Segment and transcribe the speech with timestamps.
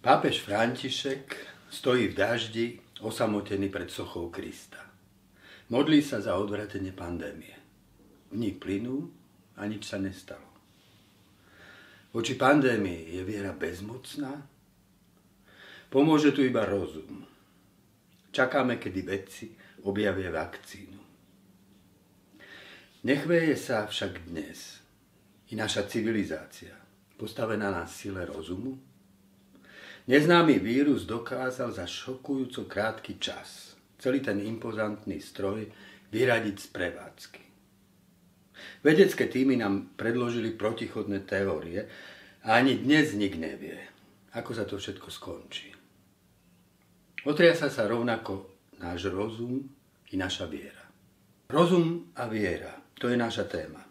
[0.00, 1.36] Pápež František
[1.68, 2.66] stojí v daždi
[3.04, 4.80] osamotený pred sochou Krista.
[5.68, 7.52] Modlí sa za odvratenie pandémie.
[8.32, 9.12] Dní plynú
[9.60, 10.48] a nič sa nestalo.
[12.16, 14.40] Voči pandémii je viera bezmocná?
[15.92, 17.20] Pomôže tu iba rozum.
[18.32, 19.52] Čakáme, kedy vedci
[19.84, 20.96] objavia vakcínu.
[23.04, 24.80] Nechveje sa však dnes
[25.52, 26.72] i naša civilizácia,
[27.20, 28.89] postavená na sile rozumu.
[30.10, 35.70] Neznámy vírus dokázal za šokujúco krátky čas celý ten impozantný stroj
[36.10, 37.42] vyradiť z prevádzky.
[38.82, 41.86] Vedecké týmy nám predložili protichodné teórie
[42.42, 43.78] a ani dnes nik nevie,
[44.34, 45.70] ako sa to všetko skončí.
[47.22, 48.50] Otriasa sa rovnako
[48.82, 49.62] náš rozum
[50.10, 50.90] i naša viera.
[51.46, 53.86] Rozum a viera to je naša téma.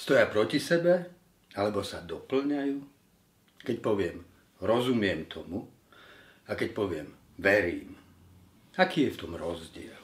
[0.00, 1.12] Stoja proti sebe,
[1.60, 2.76] alebo sa doplňajú?
[3.60, 4.24] Keď poviem,
[4.60, 5.68] rozumiem tomu,
[6.46, 7.98] a keď poviem, verím.
[8.76, 9.96] Aký je v tom rozdiel?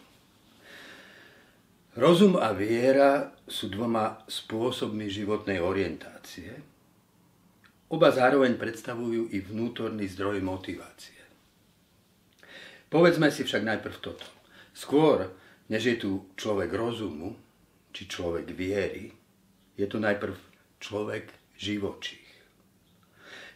[1.92, 6.56] Rozum a viera sú dvoma spôsobmi životnej orientácie.
[7.92, 11.20] Oba zároveň predstavujú i vnútorný zdroj motivácie.
[12.88, 14.24] Povedzme si však najprv toto.
[14.72, 15.28] Skôr,
[15.68, 17.36] než je tu človek rozumu,
[17.92, 19.12] či človek viery,
[19.76, 20.32] je to najprv
[20.80, 21.28] človek
[21.60, 22.21] živočích.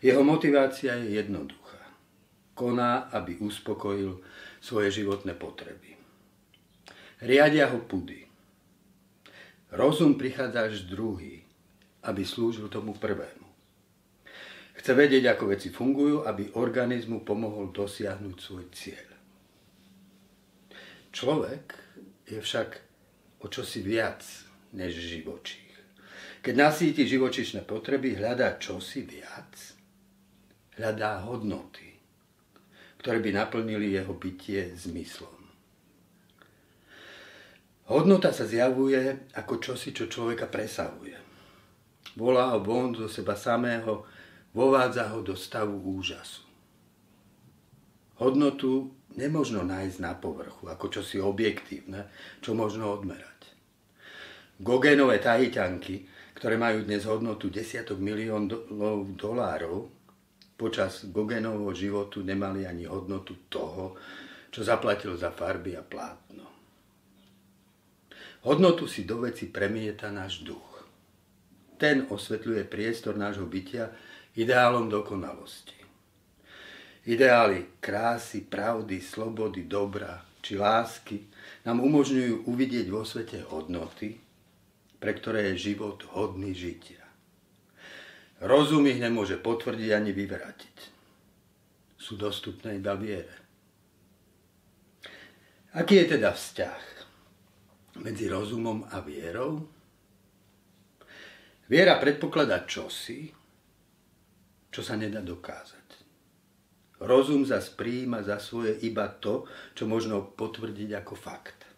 [0.07, 1.83] Jeho motivácia je jednoduchá.
[2.55, 4.23] Koná, aby uspokojil
[4.63, 5.99] svoje životné potreby.
[7.19, 8.23] Riadia ho pudy.
[9.75, 11.43] Rozum prichádza až druhý,
[12.07, 13.51] aby slúžil tomu prvému.
[14.79, 19.11] Chce vedieť, ako veci fungujú, aby organizmu pomohol dosiahnuť svoj cieľ.
[21.11, 21.65] Človek
[22.31, 22.69] je však
[23.43, 24.23] o čosi viac
[24.71, 25.75] než živočích.
[26.47, 29.76] Keď nasíti živočišné potreby, hľadá čosi viac.
[30.77, 31.97] Hľadá hodnoty,
[33.01, 35.33] ktoré by naplnili jeho bytie zmyslom.
[37.89, 41.17] Hodnota sa zjavuje ako čosi, čo človeka presahuje.
[42.21, 44.05] Volá ho von zo seba samého,
[44.53, 46.45] vovádza ho do stavu úžasu.
[48.21, 52.09] Hodnotu nemožno nájsť na povrchu, ako čosi objektívne,
[52.45, 53.49] čo možno odmerať.
[54.61, 59.96] Gogénové tahiťanky, ktoré majú dnes hodnotu desiatok miliónov dolárov,
[60.57, 63.95] počas Gogénovho životu nemali ani hodnotu toho,
[64.51, 66.49] čo zaplatil za farby a plátno.
[68.49, 70.83] Hodnotu si do veci premieta náš duch.
[71.77, 73.93] Ten osvetľuje priestor nášho bytia
[74.33, 75.77] ideálom dokonalosti.
[77.07, 81.27] Ideály krásy, pravdy, slobody, dobra či lásky
[81.67, 84.15] nám umožňujú uvidieť vo svete hodnoty,
[85.03, 87.06] pre ktoré je život hodný žitia.
[88.41, 90.77] Rozum ich nemôže potvrdiť ani vyvrátiť.
[91.97, 93.33] Sú dostupné iba viere.
[95.77, 96.83] Aký je teda vzťah
[98.05, 99.65] medzi rozumom a vierou?
[101.69, 103.33] Viera predpokladá čosi,
[104.69, 105.87] čo sa nedá dokázať.
[107.01, 109.45] Rozum zas prijíma za svoje iba to,
[109.77, 111.69] čo možno potvrdiť ako fakt.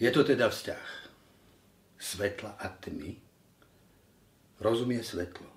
[0.00, 0.86] Je to teda vzťah
[2.00, 3.29] svetla a tmy.
[4.60, 5.48] Rozum je svetlo.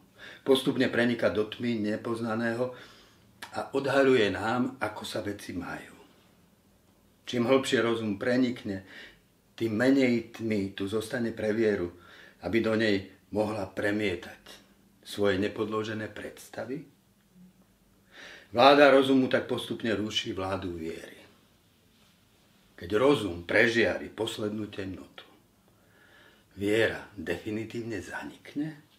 [0.48, 2.72] Postupne preniká do tmy nepoznaného
[3.54, 5.96] a odhaluje nám, ako sa veci majú.
[7.24, 8.84] Čím hlbšie rozum prenikne,
[9.60, 11.92] tým menej tmy tu zostane pre vieru,
[12.44, 14.44] aby do nej mohla premietať
[15.04, 16.94] svoje nepodložené predstavy
[18.54, 21.18] Vláda rozumu tak postupne ruší vládu viery.
[22.78, 25.26] Keď rozum prežiari poslednú temnotu,
[26.54, 28.93] viera definitívne zanikne?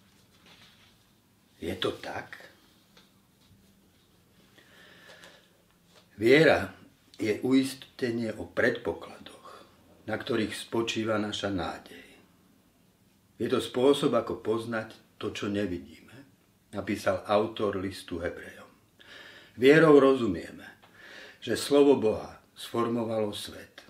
[1.65, 2.37] Je to tak?
[6.21, 6.69] Viera
[7.17, 9.65] je uistenie o predpokladoch,
[10.05, 12.05] na ktorých spočíva naša nádej.
[13.41, 16.13] Je to spôsob, ako poznať to, čo nevidíme,
[16.77, 18.69] napísal autor listu Hebrejov.
[19.57, 20.69] Vierou rozumieme,
[21.41, 23.81] že slovo Boha sformovalo svet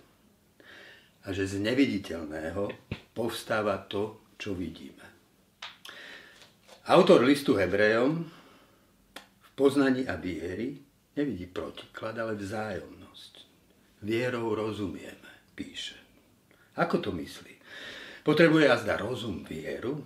[1.27, 2.71] a že z neviditeľného
[3.11, 5.14] povstáva to, čo vidíme.
[6.85, 8.29] Autor listu Hebrejom
[9.41, 10.77] v poznaní a viery
[11.17, 13.33] nevidí protiklad, ale vzájomnosť.
[14.05, 15.97] Vierou rozumieme, píše.
[16.77, 17.57] Ako to myslí?
[18.21, 19.97] Potrebuje azda rozum vieru?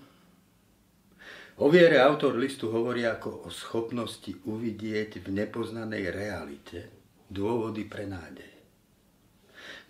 [1.59, 6.87] O viere autor listu hovorí ako o schopnosti uvidieť v nepoznanej realite
[7.27, 8.55] dôvody pre nádej.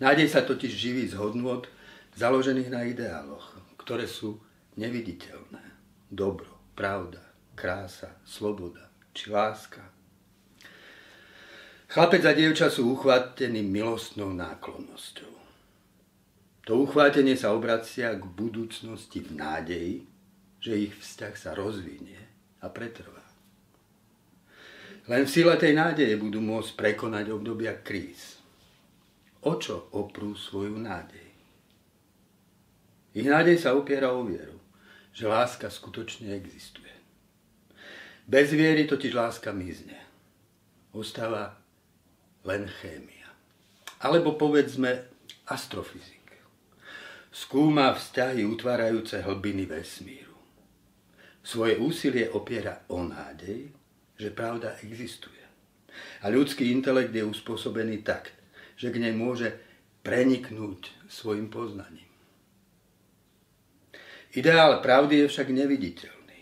[0.02, 1.70] Nádej sa totiž živí z hodnot
[2.18, 4.42] založených na ideáloch, ktoré sú
[4.74, 5.62] neviditeľné.
[6.10, 6.49] Dobro,
[6.80, 7.20] pravda,
[7.52, 9.84] krása, sloboda, či láska.
[11.92, 15.34] Chlapec a dievča sú uchvátení milostnou náklonnosťou.
[16.64, 19.96] To uchvátenie sa obracia k budúcnosti v nádeji,
[20.56, 22.16] že ich vzťah sa rozvinie
[22.64, 23.28] a pretrvá.
[25.04, 28.40] Len v sile tej nádeje budú môcť prekonať obdobia kríz.
[29.44, 31.28] O čo oprú svoju nádej?
[33.12, 34.59] Ich nádej sa opiera o vieru,
[35.20, 36.88] že láska skutočne existuje.
[38.24, 40.00] Bez viery totiž láska mizne.
[40.96, 41.60] Ostáva
[42.48, 43.28] len chémia.
[44.00, 45.04] Alebo povedzme
[45.44, 46.24] astrofyzik.
[47.28, 50.32] Skúma vzťahy utvárajúce hlbiny vesmíru.
[51.44, 53.68] Svoje úsilie opiera o nádej,
[54.16, 55.44] že pravda existuje.
[56.24, 58.32] A ľudský intelekt je uspôsobený tak,
[58.80, 59.52] že k nej môže
[60.00, 62.09] preniknúť svojim poznaním.
[64.30, 66.40] Ideál pravdy je však neviditeľný.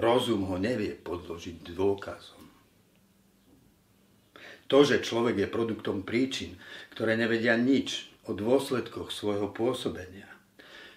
[0.00, 2.40] Rozum ho nevie podložiť dôkazom.
[4.70, 6.56] To, že človek je produktom príčin,
[6.94, 10.30] ktoré nevedia nič o dôsledkoch svojho pôsobenia,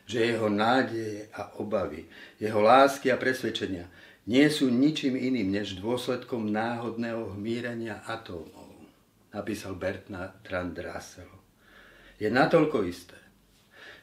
[0.08, 2.08] že jeho nádeje a obavy,
[2.40, 3.90] jeho lásky a presvedčenia
[4.24, 8.72] nie sú ničím iným než dôsledkom náhodného hmírenia atómov,
[9.36, 11.34] napísal Bertrand Russell.
[12.22, 13.20] Je natoľko isté,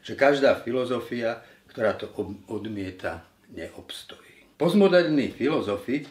[0.05, 1.41] že každá filozofia
[1.71, 2.11] ktorá to
[2.51, 3.23] odmieta,
[3.55, 4.59] neobstojí.
[4.59, 6.03] Postmoderní filozofi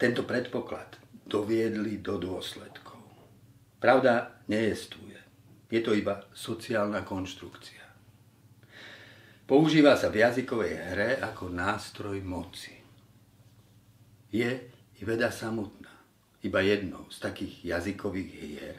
[0.00, 0.96] tento predpoklad
[1.28, 2.98] doviedli do dôsledkov.
[3.76, 5.20] Pravda nejestvuje.
[5.68, 7.84] Je to iba sociálna konštrukcia.
[9.46, 12.74] Používa sa v jazykovej hre ako nástroj moci.
[14.32, 14.50] Je
[14.96, 15.92] i veda samotná,
[16.42, 18.76] iba jednou z takých jazykových hier.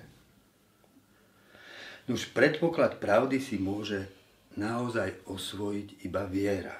[2.07, 4.07] Už predpoklad pravdy si môže
[4.57, 6.77] naozaj osvojiť iba viera.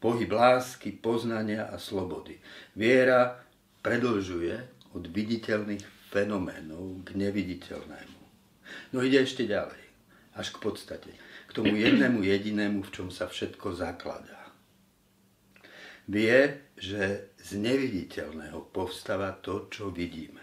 [0.00, 2.40] Pohyb lásky, poznania a slobody.
[2.72, 3.36] Viera
[3.84, 4.56] predlžuje
[4.96, 8.20] od viditeľných fenoménov k neviditeľnému.
[8.96, 9.82] No ide ešte ďalej,
[10.34, 11.12] až k podstate,
[11.46, 14.40] k tomu jednému jedinému, v čom sa všetko zakladá.
[16.10, 20.42] Vie, že z neviditeľného povstáva to, čo vidíme.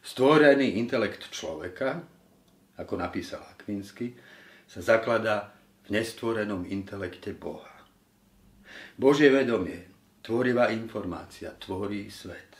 [0.00, 2.00] Stvorený intelekt človeka,
[2.78, 4.14] ako napísal Akvinsky,
[4.66, 5.54] sa zakladá
[5.86, 7.72] v nestvorenom intelekte Boha.
[8.98, 9.86] Božie vedomie,
[10.20, 12.58] tvorivá informácia, tvorí svet.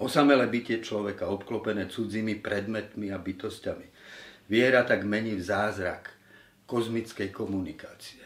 [0.00, 3.86] Osamele bytie človeka, obklopené cudzími predmetmi a bytostiami,
[4.48, 6.10] viera tak mení v zázrak
[6.64, 8.24] kozmickej komunikácie.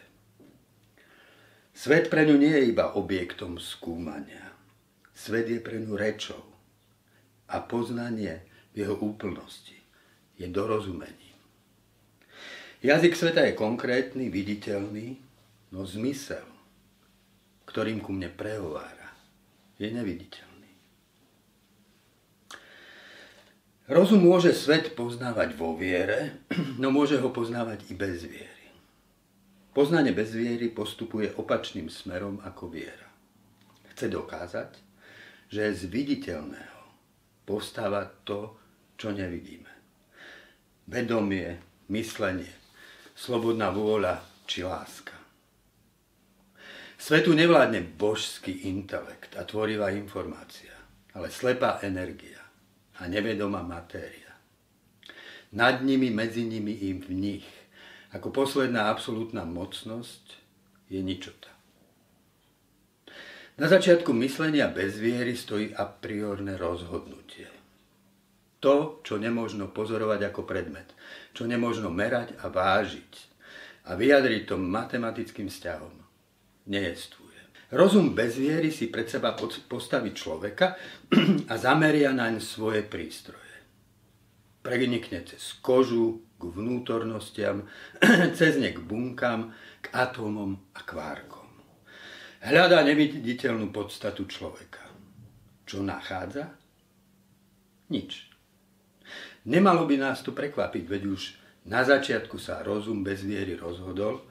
[1.75, 4.55] Svet pre ňu nie je iba objektom skúmania.
[5.11, 6.43] Svet je pre ňu rečou
[7.51, 9.75] a poznanie v jeho úplnosti
[10.39, 11.24] je dorozumenie.
[12.85, 15.17] Jazyk sveta je konkrétny, viditeľný,
[15.73, 16.45] no zmysel,
[17.65, 19.09] ktorým ku mne prehovára,
[19.81, 20.69] je neviditeľný.
[23.89, 26.45] Rozum môže svet poznávať vo viere,
[26.81, 28.69] no môže ho poznávať i bez viery.
[29.73, 33.09] Poznanie bez viery postupuje opačným smerom ako viera.
[33.97, 34.71] Chce dokázať,
[35.49, 36.85] že z viditeľného
[37.49, 38.53] postáva to,
[38.93, 39.73] čo nevidíme.
[40.85, 41.57] Vedomie,
[41.89, 42.64] myslenie,
[43.15, 45.15] slobodná vôľa či láska.
[46.99, 50.75] Svetu nevládne božský intelekt a tvorivá informácia,
[51.15, 52.43] ale slepá energia
[52.99, 54.35] a nevedomá matéria.
[55.55, 57.47] Nad nimi, medzi nimi i v nich,
[58.11, 60.39] ako posledná absolútna mocnosť,
[60.91, 61.51] je ničota.
[63.55, 67.47] Na začiatku myslenia bez viery stojí a priorné rozhodnutie.
[68.59, 70.94] To, čo nemôžno pozorovať ako predmet,
[71.35, 73.13] čo nemôžno merať a vážiť
[73.85, 75.93] a vyjadriť to matematickým vzťahom.
[76.65, 77.25] Nejestvuje.
[77.73, 79.37] Rozum bez viery si pred seba
[79.69, 80.77] postaví človeka
[81.51, 83.41] a zameria naň svoje prístroje.
[84.65, 87.65] Prenikne cez kožu k vnútornostiam,
[88.37, 91.45] cez ne k bunkám, k atómom a kvárkom.
[92.45, 94.81] Hľadá neviditeľnú podstatu človeka.
[95.65, 96.53] Čo nachádza?
[97.89, 98.34] Nič.
[99.45, 101.21] Nemalo by nás to prekvapiť, veď už
[101.69, 104.25] na začiatku sa rozum bez viery rozhodol,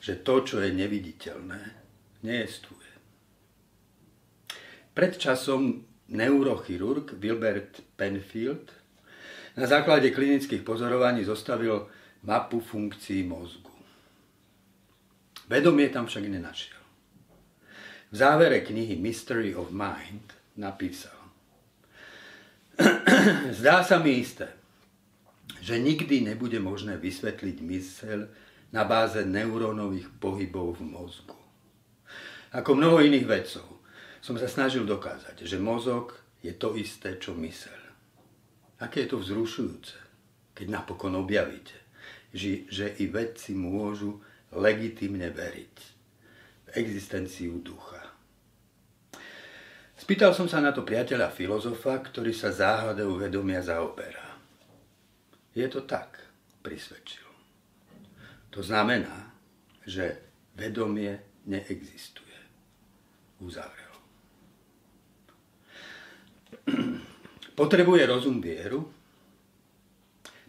[0.00, 1.60] že to, čo je neviditeľné,
[2.24, 2.92] nejestvuje.
[4.96, 8.72] Pred časom neurochirurg Wilbert Penfield
[9.56, 11.88] na základe klinických pozorovaní zostavil
[12.24, 13.72] mapu funkcií mozgu.
[15.48, 16.80] Vedomie tam však nenašiel.
[18.12, 21.15] V závere knihy Mystery of Mind napísal
[23.58, 24.52] Zdá sa mi isté,
[25.64, 28.28] že nikdy nebude možné vysvetliť mysel
[28.72, 31.38] na báze neurónových pohybov v mozgu.
[32.52, 33.66] Ako mnoho iných vedcov,
[34.22, 37.74] som sa snažil dokázať, že mozog je to isté, čo mysel.
[38.78, 39.96] Aké je to vzrušujúce,
[40.52, 41.74] keď napokon objavíte,
[42.36, 44.20] že, i vedci môžu
[44.52, 45.76] legitimne veriť
[46.66, 48.05] v existenciu ducha.
[49.96, 54.36] Spýtal som sa na to priateľa filozofa, ktorý sa záhadou vedomia zaoberá.
[55.56, 56.20] Je to tak,
[56.60, 57.24] prisvedčil.
[58.52, 59.32] To znamená,
[59.88, 60.20] že
[60.52, 61.16] vedomie
[61.48, 62.36] neexistuje.
[63.40, 63.92] Uzavrel.
[67.56, 68.84] Potrebuje rozum vieru?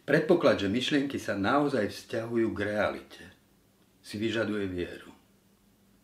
[0.08, 3.24] Predpoklad, že myšlienky sa naozaj vzťahujú k realite,
[4.00, 5.12] si vyžaduje vieru,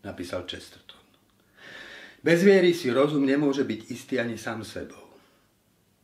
[0.04, 0.83] napísal Chesterton.
[2.24, 5.12] Bez viery si rozum nemôže byť istý ani sám sebou.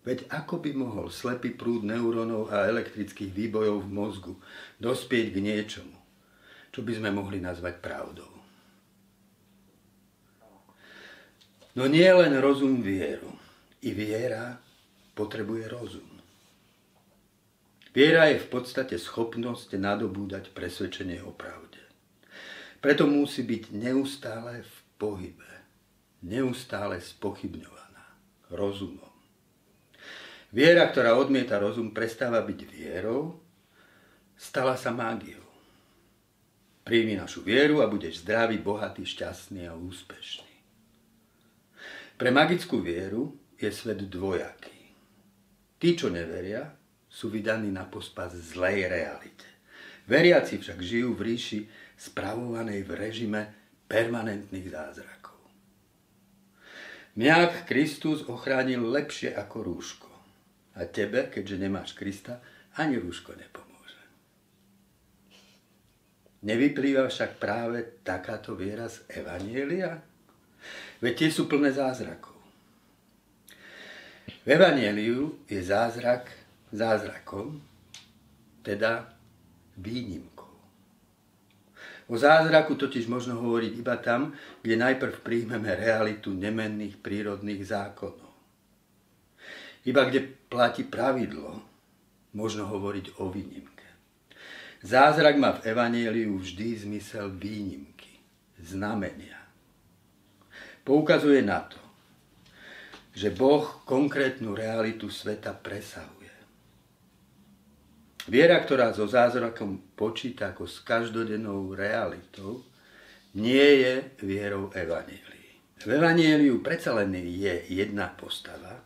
[0.04, 4.34] Veď ako by mohol slepý prúd neurónov a elektrických výbojov v mozgu
[4.84, 5.96] dospieť k niečomu,
[6.76, 8.32] čo by sme mohli nazvať pravdou?
[11.80, 13.32] No nie len rozum vieru.
[13.80, 14.60] I viera
[15.16, 16.10] potrebuje rozum.
[17.96, 21.80] Viera je v podstate schopnosť nadobúdať presvedčenie o pravde.
[22.84, 25.59] Preto musí byť neustále v pohybe
[26.24, 28.06] neustále spochybňovaná
[28.52, 29.10] rozumom.
[30.50, 33.38] Viera, ktorá odmieta rozum, prestáva byť vierou,
[34.34, 35.46] stala sa mágiou.
[36.82, 40.54] Príjmi našu vieru a budeš zdravý, bohatý, šťastný a úspešný.
[42.18, 44.80] Pre magickú vieru je svet dvojaký.
[45.78, 46.66] Tí, čo neveria,
[47.06, 49.48] sú vydaní na pospas zlej realite.
[50.10, 51.60] Veriaci však žijú v ríši
[51.94, 53.42] spravovanej v režime
[53.86, 55.19] permanentných zázrakov.
[57.18, 60.12] Mňa Kristus ochránil lepšie ako rúško.
[60.78, 62.42] A tebe, keďže nemáš Krista,
[62.78, 64.04] ani rúško nepomôže.
[66.46, 70.00] Nevyplýva však práve takáto viera z Evanielia?
[71.00, 72.36] Veď tie sú plné zázrakov.
[74.44, 76.32] V Evanieliu je zázrak
[76.72, 77.60] zázrakom,
[78.62, 79.10] teda
[79.78, 80.49] výnimkou.
[82.10, 84.34] O zázraku totiž možno hovoriť iba tam,
[84.66, 88.34] kde najprv príjmeme realitu nemenných prírodných zákonov.
[89.86, 91.62] Iba kde platí pravidlo,
[92.34, 93.88] možno hovoriť o výnimke.
[94.82, 98.18] Zázrak má v Evanieliu vždy zmysel výnimky,
[98.58, 99.38] znamenia.
[100.82, 101.78] Poukazuje na to,
[103.14, 106.19] že Boh konkrétnu realitu sveta presahuje.
[108.28, 112.68] Viera, ktorá so zázrakom počíta ako s každodennou realitou,
[113.32, 113.94] nie je
[114.28, 115.80] vierou Evanielii.
[115.80, 118.84] V Evanieliu predsa len je jedna postava,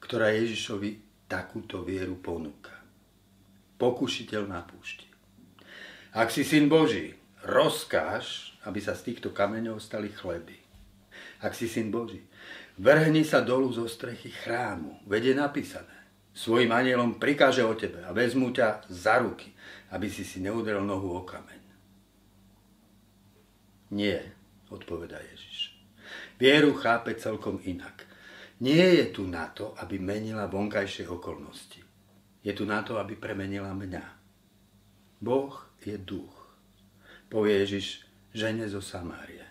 [0.00, 2.72] ktorá Ježišovi takúto vieru ponúka.
[3.76, 5.04] Pokušiteľ na púšti.
[6.16, 7.12] Ak si syn Boží,
[7.44, 10.56] rozkáž, aby sa z týchto kameňov stali chleby.
[11.44, 12.24] Ak si syn Boží,
[12.80, 16.01] vrhni sa dolu zo strechy chrámu, vede napísané
[16.32, 19.52] svojim anielom prikáže o tebe a vezmu ťa za ruky,
[19.92, 21.60] aby si si neudrel nohu o kameň.
[23.92, 24.24] Nie,
[24.72, 25.76] odpoveda Ježiš.
[26.40, 28.08] Vieru chápe celkom inak.
[28.64, 31.84] Nie je tu na to, aby menila vonkajšie okolnosti.
[32.40, 34.04] Je tu na to, aby premenila mňa.
[35.22, 36.34] Boh je duch,
[37.30, 38.02] povie Ježiš
[38.34, 39.44] žene zo Samárie.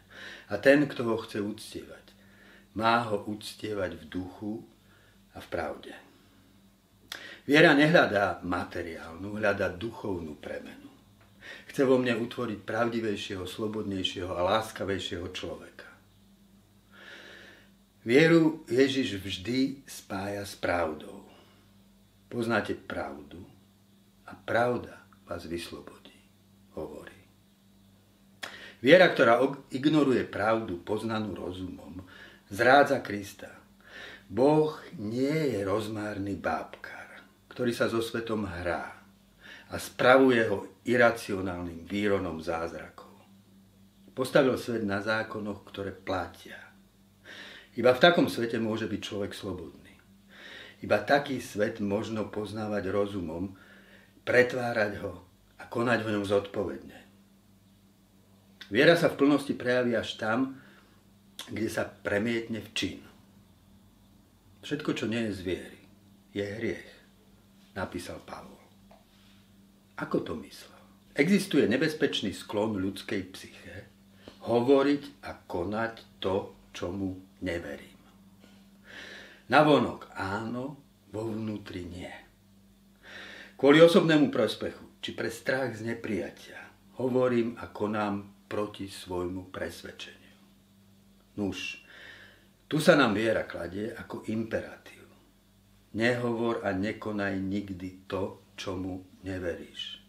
[0.51, 2.11] A ten, kto ho chce uctievať,
[2.75, 4.53] má ho uctievať v duchu
[5.31, 5.93] a v pravde.
[7.51, 10.87] Viera nehľadá materiálnu, hľadá duchovnú premenu.
[11.67, 15.91] Chce vo mne utvoriť pravdivejšieho, slobodnejšieho a láskavejšieho človeka.
[18.07, 21.27] Vieru Ježiš vždy spája s pravdou.
[22.31, 23.43] Poznáte pravdu
[24.23, 26.15] a pravda vás vyslobodí,
[26.79, 27.19] hovorí.
[28.79, 29.43] Viera, ktorá
[29.75, 31.99] ignoruje pravdu poznanú rozumom,
[32.47, 33.51] zrádza Krista.
[34.31, 37.00] Boh nie je rozmárny bábka
[37.51, 38.95] ktorý sa so svetom hrá
[39.71, 43.11] a spravuje ho iracionálnym výronom zázrakov.
[44.15, 46.55] Postavil svet na zákonoch, ktoré platia.
[47.75, 49.95] Iba v takom svete môže byť človek slobodný.
[50.79, 53.55] Iba taký svet možno poznávať rozumom,
[54.23, 55.19] pretvárať ho
[55.59, 56.99] a konať v ňom zodpovedne.
[58.71, 60.55] Viera sa v plnosti prejaví až tam,
[61.51, 62.99] kde sa premietne v čin.
[64.63, 65.79] Všetko, čo nie je z viery,
[66.31, 66.90] je hriech
[67.77, 68.59] napísal Pavol.
[69.99, 70.81] Ako to myslel?
[71.13, 73.75] Existuje nebezpečný sklon ľudskej psyche
[74.47, 77.99] hovoriť a konať to, čomu neverím.
[79.51, 80.79] Navonok áno,
[81.11, 82.13] vo vnútri nie.
[83.59, 86.57] Kvôli osobnému prospechu, či pre strach z nepriatia,
[86.97, 90.35] hovorím a konám proti svojmu presvedčeniu.
[91.37, 91.81] Nuž,
[92.71, 95.00] Tu sa nám viera kladie ako imperatív.
[95.91, 99.99] Nehovor a nekonaj nikdy to, čomu neveríš.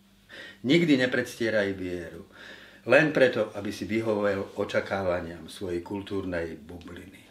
[0.62, 2.30] Nikdy nepredstieraj vieru,
[2.86, 7.22] len preto, aby si vyhovel očakávaniam svojej kultúrnej bubliny.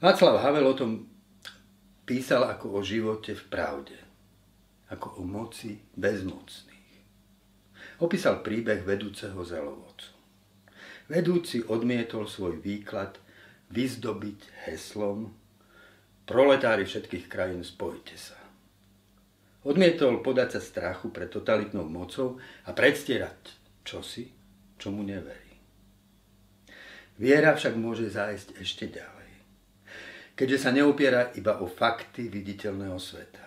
[0.00, 1.06] Václav Havel o tom
[2.08, 3.98] písal ako o živote v pravde,
[4.90, 6.90] ako o moci bezmocných.
[8.00, 10.10] Opísal príbeh vedúceho zelovodcu.
[11.10, 13.18] Vedúci odmietol svoj výklad
[13.70, 15.39] vyzdobiť heslom
[16.30, 18.38] Proletári všetkých krajín, spojte sa.
[19.66, 23.50] Odmietol podať sa strachu pred totalitnou mocou a predstierať
[23.82, 24.30] čosi,
[24.78, 25.58] čomu neverí.
[27.18, 29.30] Viera však môže zájsť ešte ďalej,
[30.38, 33.46] keďže sa neopiera iba o fakty viditeľného sveta,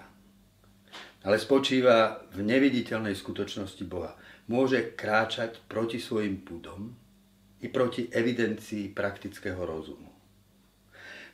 [1.24, 4.12] ale spočíva v neviditeľnej skutočnosti Boha.
[4.52, 6.92] Môže kráčať proti svojim púdom
[7.64, 10.12] i proti evidencii praktického rozumu.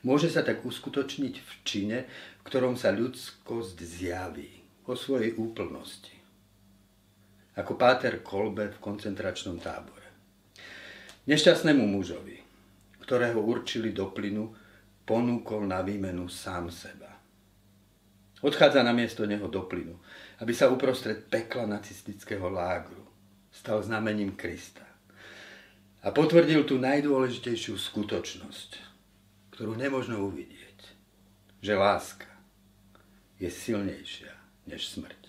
[0.00, 1.98] Môže sa tak uskutočniť v čine,
[2.40, 4.48] v ktorom sa ľudskosť zjaví
[4.88, 6.16] o svojej úplnosti.
[7.60, 10.08] Ako páter Kolbe v koncentračnom tábore.
[11.28, 12.40] Nešťastnému mužovi,
[13.04, 14.48] ktorého určili do plynu,
[15.04, 17.12] ponúkol na výmenu sám seba.
[18.40, 20.00] Odchádza na miesto neho do plynu,
[20.40, 23.10] aby sa uprostred pekla nacistického lágru
[23.52, 24.86] stal znamením Krista.
[26.00, 28.89] A potvrdil tú najdôležitejšiu skutočnosť,
[29.60, 30.88] ktorú nemožno uvidieť,
[31.60, 32.24] že láska
[33.36, 34.32] je silnejšia
[34.64, 35.19] než smrť.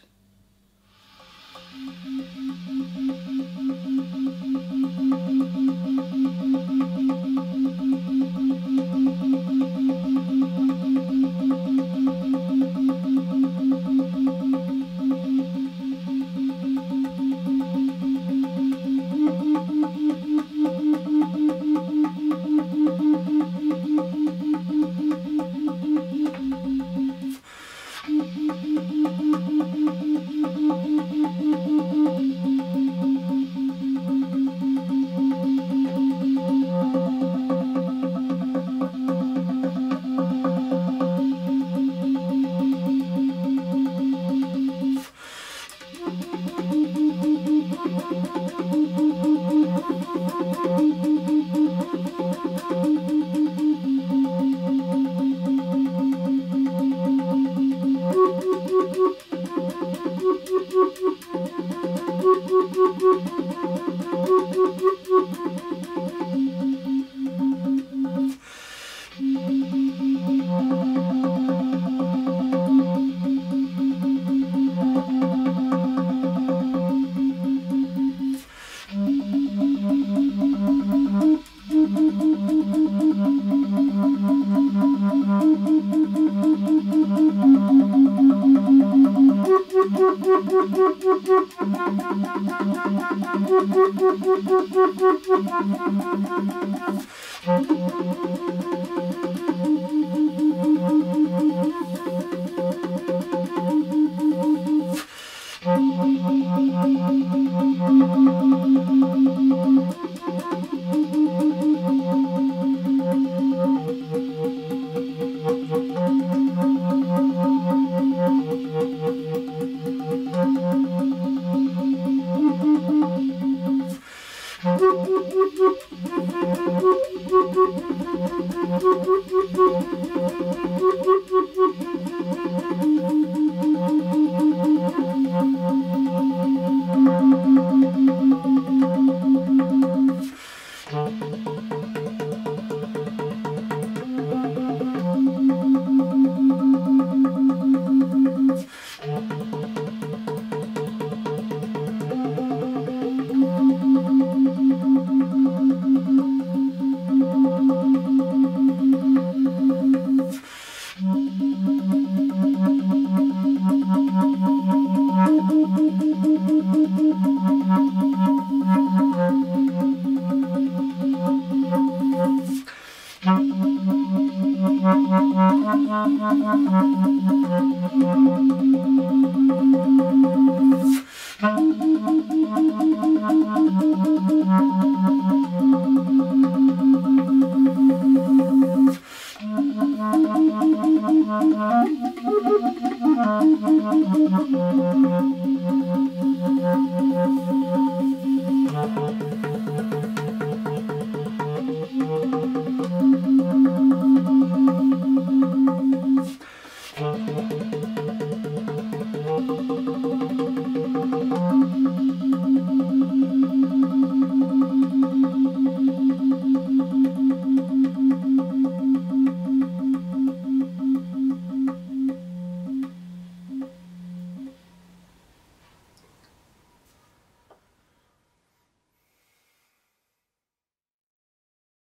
[194.11, 196.10] なるほど。